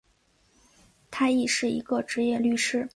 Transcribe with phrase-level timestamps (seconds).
[1.11, 2.89] 他亦是一个执业律师。